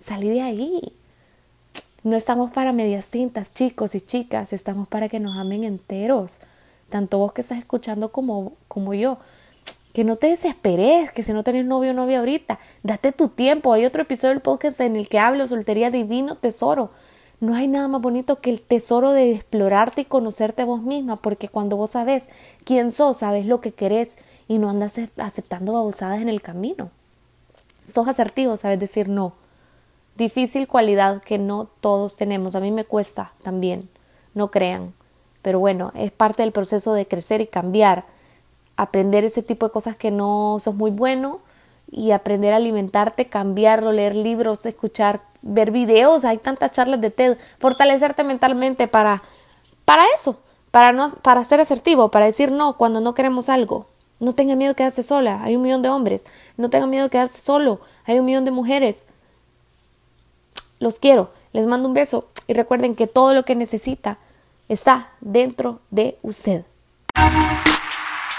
salí 0.00 0.28
de 0.28 0.42
ahí. 0.42 0.80
No 2.04 2.16
estamos 2.16 2.52
para 2.52 2.72
medias 2.72 3.08
tintas, 3.08 3.52
chicos 3.52 3.94
y 3.94 4.00
chicas, 4.00 4.52
estamos 4.52 4.86
para 4.86 5.08
que 5.08 5.18
nos 5.18 5.36
amen 5.36 5.64
enteros, 5.64 6.40
tanto 6.88 7.18
vos 7.18 7.32
que 7.32 7.40
estás 7.40 7.58
escuchando 7.58 8.12
como, 8.12 8.52
como 8.68 8.94
yo. 8.94 9.18
Que 9.98 10.04
no 10.04 10.14
te 10.14 10.28
desesperes, 10.28 11.10
que 11.10 11.24
si 11.24 11.32
no 11.32 11.42
tenés 11.42 11.66
novio 11.66 11.90
o 11.90 11.92
novia 11.92 12.20
ahorita, 12.20 12.60
date 12.84 13.10
tu 13.10 13.30
tiempo. 13.30 13.72
Hay 13.72 13.84
otro 13.84 14.02
episodio 14.02 14.32
del 14.32 14.40
podcast 14.40 14.80
en 14.80 14.94
el 14.94 15.08
que 15.08 15.18
hablo 15.18 15.44
soltería 15.48 15.90
divino 15.90 16.36
tesoro. 16.36 16.90
No 17.40 17.56
hay 17.56 17.66
nada 17.66 17.88
más 17.88 18.00
bonito 18.00 18.40
que 18.40 18.50
el 18.50 18.60
tesoro 18.60 19.10
de 19.10 19.32
explorarte 19.32 20.02
y 20.02 20.04
conocerte 20.04 20.62
vos 20.62 20.82
misma, 20.82 21.16
porque 21.16 21.48
cuando 21.48 21.76
vos 21.76 21.90
sabes 21.90 22.26
quién 22.62 22.92
sos, 22.92 23.16
sabes 23.16 23.46
lo 23.46 23.60
que 23.60 23.72
querés 23.72 24.18
y 24.46 24.58
no 24.58 24.70
andas 24.70 25.00
aceptando 25.16 25.72
babosadas 25.72 26.22
en 26.22 26.28
el 26.28 26.42
camino. 26.42 26.90
Sos 27.84 28.06
asertivo, 28.06 28.56
sabes 28.56 28.78
decir 28.78 29.08
no 29.08 29.32
difícil 30.16 30.68
cualidad 30.68 31.20
que 31.22 31.38
no 31.38 31.68
todos 31.80 32.14
tenemos. 32.14 32.54
A 32.54 32.60
mí 32.60 32.70
me 32.70 32.84
cuesta 32.84 33.32
también, 33.42 33.88
no 34.32 34.52
crean. 34.52 34.94
Pero 35.42 35.58
bueno, 35.58 35.90
es 35.96 36.12
parte 36.12 36.44
del 36.44 36.52
proceso 36.52 36.92
de 36.92 37.08
crecer 37.08 37.40
y 37.40 37.48
cambiar. 37.48 38.04
Aprender 38.78 39.24
ese 39.24 39.42
tipo 39.42 39.66
de 39.66 39.72
cosas 39.72 39.96
que 39.96 40.12
no 40.12 40.58
sos 40.60 40.76
muy 40.76 40.92
bueno 40.92 41.40
y 41.90 42.12
aprender 42.12 42.52
a 42.52 42.56
alimentarte, 42.56 43.26
cambiarlo, 43.26 43.90
leer 43.90 44.14
libros, 44.14 44.64
escuchar, 44.66 45.20
ver 45.42 45.72
videos. 45.72 46.24
Hay 46.24 46.38
tantas 46.38 46.70
charlas 46.70 47.00
de 47.00 47.10
TED. 47.10 47.38
Fortalecerte 47.58 48.22
mentalmente 48.22 48.86
para, 48.86 49.22
para 49.84 50.04
eso, 50.14 50.38
para, 50.70 50.92
no, 50.92 51.10
para 51.22 51.42
ser 51.42 51.60
asertivo, 51.60 52.10
para 52.10 52.26
decir 52.26 52.52
no 52.52 52.76
cuando 52.76 53.00
no 53.00 53.14
queremos 53.14 53.48
algo. 53.48 53.86
No 54.20 54.34
tenga 54.34 54.54
miedo 54.56 54.72
de 54.72 54.76
quedarse 54.76 55.02
sola, 55.02 55.42
hay 55.42 55.56
un 55.56 55.62
millón 55.62 55.82
de 55.82 55.88
hombres. 55.88 56.24
No 56.56 56.70
tenga 56.70 56.86
miedo 56.86 57.04
de 57.04 57.10
quedarse 57.10 57.40
solo, 57.40 57.80
hay 58.04 58.18
un 58.18 58.26
millón 58.26 58.44
de 58.44 58.52
mujeres. 58.52 59.06
Los 60.78 61.00
quiero, 61.00 61.30
les 61.52 61.66
mando 61.66 61.88
un 61.88 61.94
beso 61.94 62.28
y 62.46 62.52
recuerden 62.52 62.94
que 62.94 63.06
todo 63.08 63.34
lo 63.34 63.44
que 63.44 63.54
necesita 63.56 64.18
está 64.68 65.10
dentro 65.20 65.80
de 65.90 66.18
usted. 66.22 66.64